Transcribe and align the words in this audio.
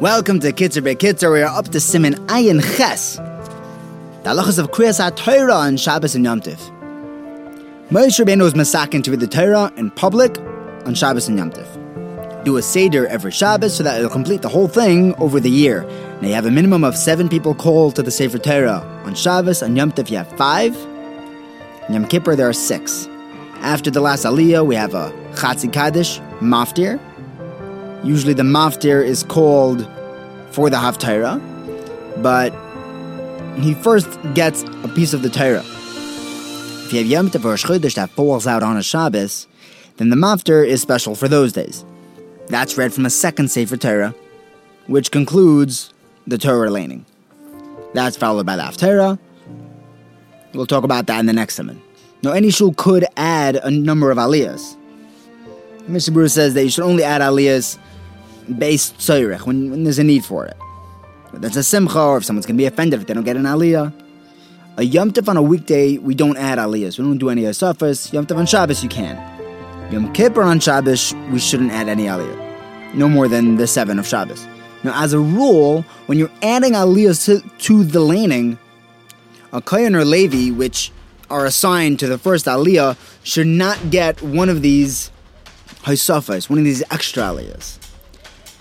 Welcome 0.00 0.38
to 0.40 0.52
Kitzer 0.52 0.84
Be 0.84 0.94
Kitzer. 0.94 1.32
We 1.32 1.42
are 1.42 1.58
up 1.58 1.64
to 1.70 1.78
Siman 1.78 2.14
Ayin 2.28 2.62
Ches. 2.76 3.16
The 3.16 4.30
halachas 4.30 4.60
of 4.60 4.70
Kriyas 4.70 5.00
HaTorah 5.00 5.52
on 5.52 5.76
Shabbos 5.76 6.14
and 6.14 6.24
Yom 6.24 6.40
Tiv. 6.40 6.56
Moshe 7.90 8.24
Rabbeinu 8.24 8.42
was 8.42 8.54
masakin 8.54 9.02
to 9.02 9.10
read 9.10 9.18
the 9.18 9.26
Torah 9.26 9.72
in 9.76 9.90
public 9.90 10.38
on 10.86 10.94
Shabbos 10.94 11.26
and 11.26 11.36
Yom 11.36 11.50
Tiv. 11.50 11.66
Do 12.44 12.56
a 12.58 12.62
Seder 12.62 13.08
every 13.08 13.32
Shabbos 13.32 13.76
so 13.76 13.82
that 13.82 13.98
it'll 13.98 14.08
complete 14.08 14.42
the 14.42 14.48
whole 14.48 14.68
thing 14.68 15.16
over 15.16 15.40
the 15.40 15.50
year. 15.50 15.82
Now 16.22 16.28
you 16.28 16.34
have 16.34 16.46
a 16.46 16.50
minimum 16.52 16.84
of 16.84 16.96
seven 16.96 17.28
people 17.28 17.56
called 17.56 17.96
to 17.96 18.04
the 18.04 18.12
Sefer 18.12 18.38
Torah. 18.38 18.80
On 19.04 19.16
Shabbos, 19.16 19.64
on 19.64 19.74
Yom 19.74 19.90
Tiv 19.90 20.08
you 20.08 20.18
have 20.18 20.30
five. 20.38 20.76
Yom 21.88 22.06
Kippur 22.06 22.36
there 22.36 22.48
are 22.48 22.52
six. 22.52 23.08
After 23.62 23.90
the 23.90 24.00
last 24.00 24.24
Aliyah 24.24 24.64
we 24.64 24.76
have 24.76 24.94
a 24.94 25.19
Chatzi 25.40 25.72
Kaddish, 25.72 26.20
Maftir. 26.40 27.00
Usually 28.04 28.34
the 28.34 28.42
Maftir 28.42 29.02
is 29.02 29.22
called 29.22 29.88
for 30.50 30.68
the 30.68 30.76
Haftarah, 30.76 31.40
but 32.22 32.52
he 33.58 33.72
first 33.72 34.06
gets 34.34 34.64
a 34.84 34.88
piece 34.94 35.14
of 35.14 35.22
the 35.22 35.30
Torah. 35.30 35.64
If 35.64 36.92
you 36.92 36.98
have 36.98 37.06
Yom 37.06 37.30
Tov 37.30 37.40
Chodesh 37.40 37.94
that 37.94 38.10
falls 38.10 38.46
out 38.46 38.62
on 38.62 38.76
a 38.76 38.82
Shabbos, 38.82 39.46
then 39.96 40.10
the 40.10 40.16
Maftir 40.16 40.66
is 40.66 40.82
special 40.82 41.14
for 41.14 41.26
those 41.26 41.54
days. 41.54 41.86
That's 42.48 42.76
read 42.76 42.92
from 42.92 43.06
a 43.06 43.10
second 43.10 43.50
Sefer 43.50 43.78
Torah, 43.78 44.14
which 44.88 45.10
concludes 45.10 45.94
the 46.26 46.36
Torah 46.36 46.68
laning. 46.68 47.06
That's 47.94 48.16
followed 48.16 48.44
by 48.44 48.56
the 48.56 48.62
Haftarah. 48.62 49.18
We'll 50.52 50.66
talk 50.66 50.84
about 50.84 51.06
that 51.06 51.18
in 51.20 51.24
the 51.24 51.32
next 51.32 51.54
sermon. 51.54 51.80
Now, 52.22 52.32
any 52.32 52.50
shul 52.50 52.74
could 52.74 53.06
add 53.16 53.56
a 53.56 53.70
number 53.70 54.10
of 54.10 54.18
aliyahs. 54.18 54.76
Mishnah 55.88 56.14
Berurah 56.14 56.30
says 56.30 56.54
that 56.54 56.64
you 56.64 56.70
should 56.70 56.84
only 56.84 57.02
add 57.02 57.20
aliyahs 57.20 57.78
based 58.58 58.96
tzayrech 58.98 59.46
when, 59.46 59.70
when 59.70 59.84
there's 59.84 59.98
a 59.98 60.04
need 60.04 60.24
for 60.24 60.46
it. 60.46 60.56
But 61.32 61.42
that's 61.42 61.56
a 61.56 61.62
simcha, 61.62 62.00
or 62.00 62.18
if 62.18 62.24
someone's 62.24 62.46
going 62.46 62.56
to 62.56 62.60
be 62.60 62.66
offended 62.66 63.00
if 63.00 63.06
they 63.06 63.14
don't 63.14 63.24
get 63.24 63.36
an 63.36 63.44
aliyah. 63.44 63.92
A 64.76 64.82
Yom 64.82 65.12
Tov 65.12 65.28
on 65.28 65.36
a 65.36 65.42
weekday, 65.42 65.98
we 65.98 66.14
don't 66.14 66.36
add 66.36 66.58
aliyahs. 66.58 66.98
We 66.98 67.04
don't 67.04 67.18
do 67.18 67.28
any 67.28 67.42
asafas. 67.42 68.12
Yom 68.12 68.26
Tov 68.26 68.38
on 68.38 68.46
Shabbos, 68.46 68.82
you 68.82 68.88
can. 68.88 69.16
Yom 69.92 70.12
Kippur 70.12 70.42
on 70.42 70.60
Shabbos, 70.60 71.14
we 71.30 71.38
shouldn't 71.38 71.72
add 71.72 71.88
any 71.88 72.04
aliyah. 72.04 72.94
No 72.94 73.08
more 73.08 73.28
than 73.28 73.56
the 73.56 73.66
seven 73.66 73.98
of 73.98 74.06
Shabbos. 74.06 74.46
Now, 74.82 75.02
as 75.02 75.12
a 75.12 75.18
rule, 75.18 75.82
when 76.06 76.18
you're 76.18 76.30
adding 76.42 76.72
aliyahs 76.72 77.26
to, 77.26 77.46
to 77.58 77.84
the 77.84 78.00
laning, 78.00 78.58
a 79.52 79.60
Kohen 79.60 79.94
or 79.94 80.04
Levi, 80.04 80.50
which 80.56 80.90
are 81.28 81.44
assigned 81.44 81.98
to 82.00 82.06
the 82.06 82.18
first 82.18 82.46
aliyah, 82.46 82.96
should 83.22 83.46
not 83.46 83.90
get 83.90 84.20
one 84.22 84.48
of 84.48 84.62
these 84.62 85.10
haisafas, 85.82 86.48
one 86.48 86.58
of 86.58 86.64
these 86.64 86.82
extra 86.90 87.22
aliyahs. 87.24 87.78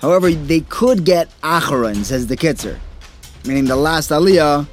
However, 0.00 0.30
they 0.30 0.60
could 0.60 1.04
get 1.04 1.28
acharon, 1.40 2.04
says 2.04 2.26
the 2.26 2.36
Kitzer, 2.36 2.78
meaning 3.46 3.64
the 3.64 3.76
last 3.76 4.10
aliyah 4.10 4.66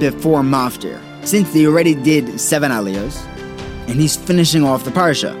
before 0.00 0.42
maftir, 0.42 1.00
since 1.24 1.52
they 1.52 1.66
already 1.66 1.94
did 1.94 2.40
seven 2.40 2.70
aliyahs, 2.70 3.24
and 3.88 4.00
he's 4.00 4.16
finishing 4.16 4.64
off 4.64 4.84
the 4.84 4.90
parsha. 4.90 5.34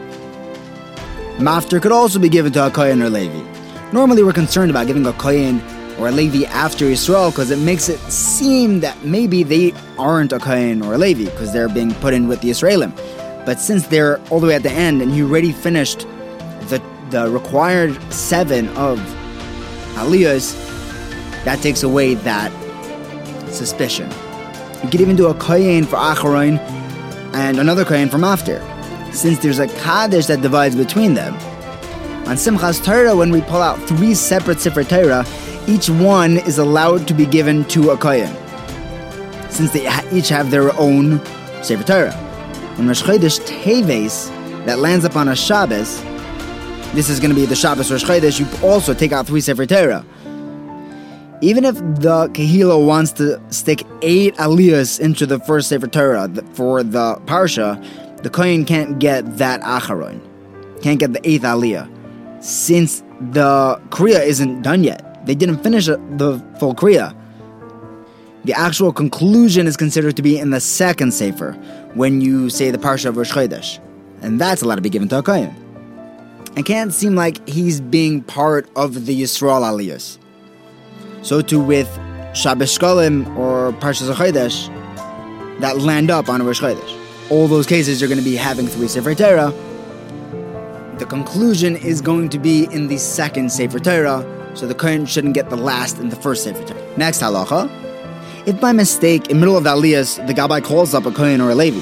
Maftir 1.38 1.80
could 1.80 1.92
also 1.92 2.18
be 2.18 2.28
given 2.28 2.52
to 2.52 2.66
a 2.66 2.70
kohen 2.70 3.02
or 3.02 3.10
levi. 3.10 3.44
Normally, 3.92 4.22
we're 4.22 4.32
concerned 4.32 4.70
about 4.70 4.86
giving 4.86 5.06
a 5.06 5.12
kohen 5.12 5.62
or 5.98 6.08
a 6.08 6.12
levi 6.12 6.44
after 6.46 6.84
Yisrael 6.84 7.30
because 7.30 7.50
it 7.50 7.58
makes 7.58 7.88
it 7.88 7.98
seem 8.10 8.80
that 8.80 9.04
maybe 9.04 9.42
they 9.42 9.72
aren't 9.98 10.32
a 10.32 10.38
kohen 10.38 10.82
or 10.82 10.94
a 10.94 10.98
levi 10.98 11.24
because 11.24 11.52
they're 11.52 11.68
being 11.68 11.94
put 11.96 12.14
in 12.14 12.28
with 12.28 12.40
the 12.40 12.50
Israelim. 12.50 12.92
But 13.48 13.60
since 13.60 13.86
they're 13.86 14.20
all 14.28 14.40
the 14.40 14.46
way 14.46 14.56
at 14.56 14.62
the 14.62 14.70
end 14.70 15.00
and 15.00 15.10
he 15.10 15.22
already 15.22 15.52
finished 15.52 16.00
the 16.68 16.82
the 17.08 17.30
required 17.30 17.96
seven 18.12 18.68
of 18.76 18.98
aliyahs, 19.94 20.52
that 21.46 21.58
takes 21.62 21.82
away 21.82 22.12
that 22.12 22.52
suspicion. 23.50 24.10
You 24.84 24.90
could 24.90 25.00
even 25.00 25.16
do 25.16 25.28
a 25.28 25.34
kohen 25.34 25.84
for 25.84 25.96
acharon 25.96 26.58
and 27.32 27.58
another 27.58 27.86
kohen 27.86 28.10
for 28.10 28.18
maftir, 28.18 28.60
since 29.14 29.38
there's 29.38 29.60
a 29.60 29.68
kaddish 29.80 30.26
that 30.26 30.42
divides 30.42 30.76
between 30.76 31.14
them. 31.14 31.32
On 32.28 32.36
Simchas 32.36 32.84
Torah, 32.84 33.16
when 33.16 33.30
we 33.30 33.40
pull 33.40 33.62
out 33.62 33.78
three 33.88 34.12
separate 34.12 34.60
Sefer 34.60 34.84
Torah, 34.84 35.24
each 35.66 35.88
one 35.88 36.36
is 36.36 36.58
allowed 36.58 37.08
to 37.08 37.14
be 37.14 37.24
given 37.24 37.64
to 37.68 37.92
a 37.92 37.96
kohen, 37.96 38.36
since 39.48 39.72
they 39.72 39.88
each 40.12 40.28
have 40.28 40.50
their 40.50 40.78
own 40.78 41.24
Sefer 41.62 41.84
Torah. 41.84 42.27
When 42.78 42.86
Rosh 42.86 43.02
Chodesh 43.02 43.40
Teves, 43.40 44.28
that 44.64 44.78
lands 44.78 45.04
upon 45.04 45.26
a 45.26 45.34
Shabbos, 45.34 46.00
this 46.94 47.08
is 47.10 47.18
going 47.18 47.30
to 47.30 47.34
be 47.34 47.44
the 47.44 47.56
Shabbos 47.56 47.90
Rosh 47.90 48.04
Chodesh, 48.04 48.38
you 48.38 48.46
also 48.64 48.94
take 48.94 49.10
out 49.10 49.26
three 49.26 49.40
Sefer 49.40 49.66
Torah. 49.66 50.06
Even 51.40 51.64
if 51.64 51.74
the 51.74 52.30
Kehila 52.34 52.86
wants 52.86 53.10
to 53.14 53.42
stick 53.50 53.82
eight 54.02 54.36
aliyahs 54.36 55.00
into 55.00 55.26
the 55.26 55.40
first 55.40 55.68
Sefer 55.68 55.88
Torah 55.88 56.30
for 56.52 56.84
the 56.84 57.16
Parsha, 57.26 57.84
the 58.22 58.30
Kohen 58.30 58.64
can't 58.64 59.00
get 59.00 59.38
that 59.38 59.60
Acharon, 59.62 60.20
can't 60.80 61.00
get 61.00 61.12
the 61.12 61.28
eighth 61.28 61.42
aliyah, 61.42 61.90
since 62.40 63.00
the 63.32 63.82
Kriya 63.88 64.24
isn't 64.24 64.62
done 64.62 64.84
yet. 64.84 65.26
They 65.26 65.34
didn't 65.34 65.64
finish 65.64 65.86
the 65.86 66.40
full 66.60 66.76
Kriya. 66.76 67.12
The 68.48 68.54
actual 68.54 68.94
conclusion 68.94 69.66
is 69.66 69.76
considered 69.76 70.16
to 70.16 70.22
be 70.22 70.38
in 70.38 70.48
the 70.48 70.58
second 70.58 71.12
Sefer, 71.12 71.52
when 71.92 72.22
you 72.22 72.48
say 72.48 72.70
the 72.70 72.78
Parsha 72.78 73.04
of 73.04 73.18
Rosh 73.18 73.30
Chodesh. 73.30 73.78
And 74.22 74.40
that's 74.40 74.62
allowed 74.62 74.76
to 74.76 74.80
be 74.80 74.88
given 74.88 75.06
to 75.08 75.18
a 75.18 75.22
Kohen. 75.22 75.54
It 76.56 76.64
can't 76.64 76.94
seem 76.94 77.14
like 77.14 77.46
he's 77.46 77.78
being 77.82 78.22
part 78.22 78.66
of 78.74 79.04
the 79.04 79.20
Yisrael 79.20 79.60
Aliyahs. 79.60 80.16
So 81.20 81.42
too 81.42 81.60
with 81.60 81.88
Shabbos 82.32 82.74
Shkolim 82.74 83.36
or 83.36 83.72
Parshas 83.72 84.10
Chodesh 84.14 84.68
that 85.60 85.76
land 85.80 86.10
up 86.10 86.30
on 86.30 86.42
Rosh 86.42 86.62
Chodesh. 86.62 87.30
All 87.30 87.48
those 87.48 87.66
cases 87.66 88.00
you're 88.00 88.08
going 88.08 88.16
to 88.16 88.24
be 88.24 88.36
having 88.36 88.66
three 88.66 88.88
Sefer 88.88 89.14
Torah. 89.14 89.52
The 90.96 91.04
conclusion 91.04 91.76
is 91.76 92.00
going 92.00 92.30
to 92.30 92.38
be 92.38 92.64
in 92.72 92.86
the 92.86 92.96
second 92.96 93.52
Sefer 93.52 93.78
Torah, 93.78 94.24
so 94.54 94.66
the 94.66 94.74
Kohen 94.74 95.04
shouldn't 95.04 95.34
get 95.34 95.50
the 95.50 95.56
last 95.56 95.98
in 95.98 96.08
the 96.08 96.16
first 96.16 96.44
Sefer 96.44 96.66
Torah. 96.66 96.96
Next 96.96 97.20
halacha. 97.20 97.87
If 98.46 98.60
by 98.60 98.72
mistake, 98.72 99.28
in 99.28 99.40
middle 99.40 99.56
of 99.56 99.64
the 99.64 99.70
Aliyahs, 99.70 100.26
the 100.26 100.34
Gabbai 100.34 100.64
calls 100.64 100.94
up 100.94 101.06
a 101.06 101.10
Kohen 101.10 101.40
or 101.40 101.50
a 101.50 101.54
Levi, 101.54 101.80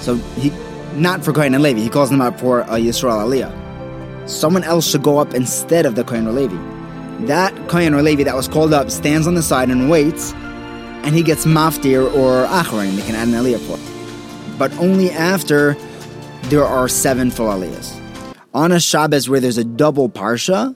so 0.00 0.16
he, 0.38 0.50
not 0.94 1.24
for 1.24 1.32
Kohen 1.32 1.54
and 1.54 1.62
Levi, 1.62 1.80
he 1.80 1.88
calls 1.88 2.10
them 2.10 2.20
up 2.20 2.38
for 2.38 2.60
a 2.60 2.78
Yisrael 2.78 3.24
Aliyah. 3.24 4.28
Someone 4.28 4.62
else 4.64 4.88
should 4.88 5.02
go 5.02 5.18
up 5.18 5.34
instead 5.34 5.86
of 5.86 5.94
the 5.94 6.04
Kohen 6.04 6.26
or 6.28 6.32
Levi. 6.32 6.56
That 7.26 7.52
Kohen 7.68 7.94
or 7.94 8.02
Levi 8.02 8.22
that 8.24 8.36
was 8.36 8.46
called 8.46 8.72
up 8.72 8.90
stands 8.90 9.26
on 9.26 9.34
the 9.34 9.42
side 9.42 9.70
and 9.70 9.90
waits, 9.90 10.32
and 11.04 11.14
he 11.14 11.22
gets 11.22 11.44
maftir 11.44 12.12
or 12.14 12.46
acharon, 12.46 12.94
they 12.94 13.02
can 13.02 13.14
add 13.14 13.28
an 13.28 13.34
Aliyah 13.34 13.58
for. 13.60 13.78
But 14.58 14.72
only 14.78 15.10
after 15.10 15.76
there 16.44 16.64
are 16.64 16.88
seven 16.88 17.30
full 17.30 17.48
Aliyahs. 17.48 18.00
On 18.54 18.72
a 18.72 18.80
Shabbos 18.80 19.28
where 19.28 19.40
there's 19.40 19.58
a 19.58 19.64
double 19.64 20.08
Parsha, 20.08 20.74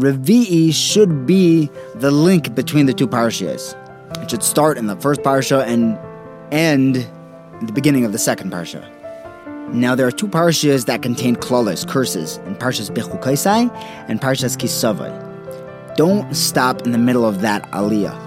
Revi'i 0.00 0.72
should 0.72 1.26
be 1.26 1.70
the 1.96 2.10
link 2.10 2.54
between 2.54 2.86
the 2.86 2.94
two 2.94 3.06
Parshas. 3.06 3.76
It 4.22 4.30
should 4.30 4.42
start 4.42 4.78
in 4.78 4.86
the 4.86 4.96
first 4.96 5.20
Parsha 5.20 5.62
and 5.66 5.98
end 6.50 7.06
in 7.60 7.66
the 7.66 7.72
beginning 7.72 8.06
of 8.06 8.12
the 8.12 8.18
second 8.18 8.50
Parsha. 8.50 8.82
Now, 9.74 9.94
there 9.94 10.06
are 10.06 10.10
two 10.10 10.26
Parshas 10.26 10.86
that 10.86 11.02
contain 11.02 11.36
klalas, 11.36 11.86
curses, 11.86 12.38
in 12.46 12.56
Parshas 12.56 12.88
Bechukaisai 12.90 13.70
and 14.08 14.22
Parshas 14.22 14.56
Kisavai. 14.56 15.96
Don't 15.96 16.34
stop 16.34 16.80
in 16.86 16.92
the 16.92 16.98
middle 16.98 17.26
of 17.26 17.42
that 17.42 17.62
aliyah. 17.72 18.18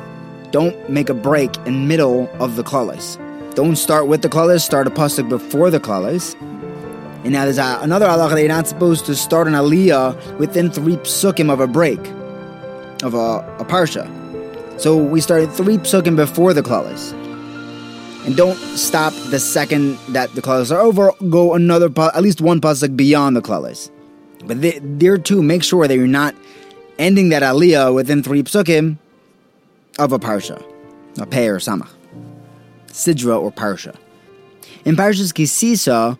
Don't 0.52 0.88
make 0.92 1.10
a 1.10 1.16
break 1.16 1.58
in 1.66 1.88
middle 1.88 2.30
of 2.40 2.56
the 2.56 2.64
klalas. 2.64 3.18
Don't 3.56 3.78
start 3.78 4.08
with 4.08 4.22
the 4.22 4.30
klalas, 4.30 4.62
start 4.62 4.86
a 4.86 4.92
pasuk 4.92 5.28
before 5.28 5.72
the 5.72 5.80
klalas. 5.80 6.36
And 7.24 7.32
now 7.32 7.46
there's 7.46 7.58
a, 7.58 7.80
another 7.82 8.06
halacha 8.06 8.32
that 8.32 8.40
you're 8.40 8.50
not 8.50 8.68
supposed 8.68 9.06
to 9.06 9.16
start 9.16 9.48
an 9.48 9.54
aliyah 9.54 10.38
within 10.38 10.70
three 10.70 10.98
psukim 10.98 11.52
of 11.52 11.60
a 11.62 11.68
break, 11.68 12.00
of 13.02 13.14
a, 13.14 13.40
a 13.60 13.66
parsha. 13.66 14.10
So 14.80 14.98
we 14.98 15.22
started 15.22 15.52
three 15.52 15.78
psukim 15.78 16.16
before 16.16 16.54
the 16.54 16.62
klalas. 16.62 17.14
And 18.26 18.36
don't 18.36 18.56
stop 18.56 19.14
the 19.30 19.40
second 19.40 19.98
that 20.10 20.34
the 20.34 20.42
klalas 20.42 20.74
are 20.74 20.80
over, 20.80 21.12
go 21.30 21.54
another, 21.54 21.90
at 21.98 22.22
least 22.22 22.42
one 22.42 22.60
pasuk 22.60 22.96
beyond 22.98 23.36
the 23.36 23.42
klalas. 23.42 23.90
But 24.46 24.58
there 25.00 25.18
too, 25.18 25.42
make 25.42 25.64
sure 25.64 25.88
that 25.88 25.96
you're 25.96 26.08
not 26.08 26.36
ending 27.00 27.30
that 27.30 27.44
aliyah 27.44 27.94
within 27.94 28.22
three 28.22 28.44
psukim 28.44 28.98
of 29.98 30.12
a 30.12 30.20
parsha, 30.20 30.62
a 31.20 31.26
pei 31.26 31.48
or 31.48 31.60
samach, 31.60 31.90
sidra 32.88 33.42
or 33.42 33.52
parsha. 33.52 33.96
In 34.86 34.98
Parshas 34.98 35.32
Kisisa, 35.32 36.18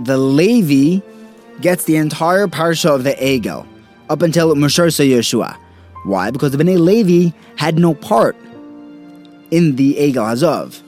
the 0.00 0.16
Levi 0.16 1.04
gets 1.60 1.84
the 1.84 1.96
entire 1.96 2.46
parsha 2.46 2.94
of 2.94 3.04
the 3.04 3.14
Egel 3.14 3.66
up 4.08 4.22
until 4.22 4.54
Moshe 4.54 5.08
Yeshua. 5.08 5.56
Why? 6.04 6.30
Because 6.30 6.52
the 6.52 6.62
Bnei 6.62 6.78
Levi 6.78 7.36
had 7.56 7.78
no 7.78 7.94
part 7.94 8.36
in 9.50 9.76
the 9.76 9.94
Egel 9.94 10.14
Hazov. 10.14 10.82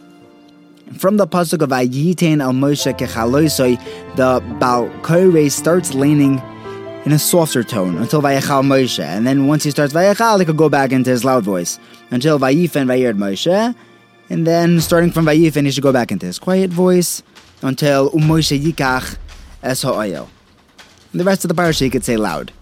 From 0.99 1.17
the 1.17 1.27
pasuk 1.27 1.63
of 1.63 1.71
Ayitain 1.71 2.43
al 2.43 2.53
Moshe 2.53 2.93
kechaloisoi, 2.97 3.79
the 4.17 4.41
Baal 4.59 4.89
Koreh 5.03 5.51
starts 5.51 5.95
leaning 5.95 6.41
in 7.05 7.13
a 7.13 7.19
softer 7.19 7.63
tone 7.63 7.97
until 7.99 8.23
Vayechal 8.23 8.63
Moshe, 8.65 9.05
and 9.05 9.27
then 9.27 9.47
once 9.47 9.65
he 9.65 9.71
starts 9.71 9.93
Vayechal, 9.93 10.39
he 10.41 10.47
could 10.47 10.57
go 10.57 10.69
back 10.69 10.93
into 10.93 11.11
his 11.11 11.25
loud 11.25 11.45
voice 11.45 11.79
until 12.11 12.39
Vayifen 12.39 12.87
Vayerd 12.87 13.17
Moshe, 13.17 13.75
and 14.31 14.47
then 14.47 14.81
starting 14.81 15.11
from 15.11 15.27
Vayifen, 15.27 15.65
he 15.65 15.71
should 15.71 15.83
go 15.83 15.93
back 15.93 16.11
into 16.11 16.27
his 16.27 16.39
quiet 16.39 16.71
voice 16.71 17.23
until 17.63 18.11
Umoshe 18.11 18.61
Yikach 18.61 19.17
Es 19.63 19.83
Ha'oyel. 19.83 20.29
The 21.13 21.25
rest 21.25 21.45
of 21.45 21.49
the 21.49 21.55
parasha 21.55 21.85
he 21.85 21.91
could 21.91 22.05
say 22.05 22.17
loud. 22.17 22.53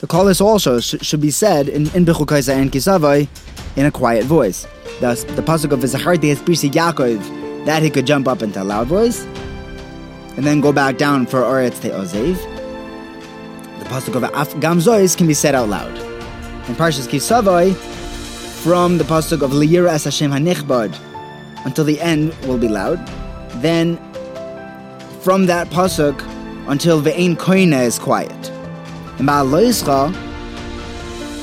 The 0.00 0.06
chorus 0.06 0.40
also 0.40 0.80
sh- 0.80 0.96
should 1.02 1.20
be 1.20 1.30
said 1.30 1.68
in, 1.68 1.82
in 1.94 2.04
Bechukaisa 2.04 2.54
and 2.54 2.72
Kisavai 2.72 3.28
in 3.76 3.86
a 3.86 3.90
quiet 3.90 4.24
voice. 4.24 4.66
Thus, 5.00 5.24
the 5.24 5.42
pasuk 5.42 5.72
of 5.72 5.80
Zacharti 5.80 6.34
Esprisi 6.34 6.70
Yaakov, 6.70 7.66
that 7.66 7.82
he 7.82 7.90
could 7.90 8.06
jump 8.06 8.26
up 8.26 8.42
into 8.42 8.60
a 8.60 8.64
loud 8.64 8.88
voice, 8.88 9.24
and 10.36 10.44
then 10.44 10.60
go 10.60 10.72
back 10.72 10.98
down 10.98 11.26
for 11.26 11.42
Oretz 11.42 11.80
Te 11.80 11.90
Ozev. 11.90 12.36
The 13.78 13.84
pasuk 13.84 14.16
of 14.16 14.24
Af 14.24 14.54
Gamzois 14.54 15.16
can 15.16 15.26
be 15.26 15.34
said 15.34 15.54
out 15.54 15.68
loud. 15.68 15.96
In 16.68 16.74
Parshas 16.74 17.06
Kisavai, 17.06 17.74
from 18.62 18.98
the 18.98 19.04
pasuk 19.04 19.42
of 19.42 19.50
Liyira 19.50 19.90
Es 19.90 20.04
Hashem 20.04 20.30
Hanichbad 20.30 20.96
until 21.64 21.84
the 21.84 22.00
end 22.00 22.34
will 22.46 22.58
be 22.58 22.68
loud. 22.68 22.98
Then, 23.62 23.98
from 25.22 25.46
that 25.46 25.68
pasuk 25.70 26.20
until 26.66 27.00
Ve'ein 27.00 27.36
Koine 27.36 27.80
is 27.80 27.96
quiet. 27.98 28.50
In 29.20 29.26
Ba'aloischa, 29.26 30.10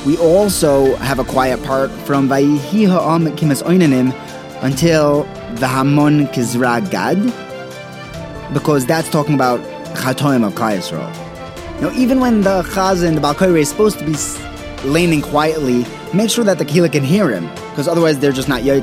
we 0.05 0.17
also 0.17 0.95
have 0.97 1.17
a 1.19 1.23
quiet 1.23 1.63
part 1.63 1.89
from 1.89 2.27
Vayihi 2.27 2.89
Ha'am 2.89 3.25
Kimas 3.37 3.63
Oinanim 3.63 4.13
until 4.63 5.23
the 5.55 5.67
Hamon 5.67 6.27
Kizra 6.27 6.81
Gad, 6.91 7.17
because 8.53 8.85
that's 8.85 9.09
talking 9.09 9.33
about 9.33 9.61
Chatoim 9.95 10.45
of 10.45 10.55
Klal 10.55 10.77
Yisrael. 10.77 11.09
Now, 11.81 11.91
even 11.91 12.19
when 12.19 12.41
the 12.41 12.63
Chaz 12.63 13.01
and 13.07 13.15
the 13.15 13.21
Baal 13.21 13.33
Koreh, 13.33 13.61
is 13.61 13.69
supposed 13.69 13.99
to 13.99 14.05
be 14.05 14.15
leaning 14.87 15.21
quietly, 15.21 15.85
make 16.13 16.29
sure 16.29 16.43
that 16.43 16.57
the 16.57 16.65
Kehila 16.65 16.91
can 16.91 17.03
hear 17.03 17.29
him, 17.29 17.47
because 17.69 17.87
otherwise 17.87 18.19
they're 18.19 18.33
just 18.33 18.49
not 18.49 18.61
their 18.63 18.73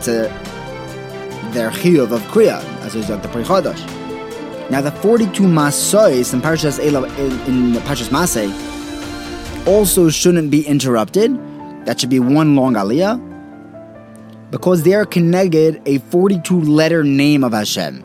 Chiyuv 1.70 2.12
of 2.12 2.22
Kriya, 2.32 2.64
as 2.80 2.94
is 2.94 3.10
like 3.10 3.20
the 3.20 3.28
Pri 3.28 3.42
Chodosh. 3.42 4.05
Now, 4.68 4.80
the 4.80 4.90
42 4.90 5.44
Masois 5.44 6.34
in 6.34 6.40
Parshas 6.40 6.80
Elav, 6.80 7.06
in 7.46 7.74
Parshas 7.84 8.08
Masay 8.08 8.50
also 9.66 10.08
shouldn't 10.08 10.50
be 10.50 10.66
interrupted. 10.66 11.38
That 11.86 12.00
should 12.00 12.10
be 12.10 12.18
one 12.18 12.56
long 12.56 12.74
aliyah. 12.74 13.22
Because 14.50 14.82
they 14.82 14.94
are 14.94 15.04
connected 15.04 15.80
a 15.86 15.98
42 15.98 16.60
letter 16.62 17.04
name 17.04 17.44
of 17.44 17.52
Hashem. 17.52 18.02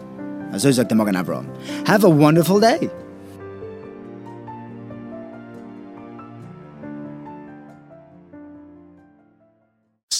Have 1.86 2.04
a 2.04 2.10
wonderful 2.10 2.60
day. 2.60 2.90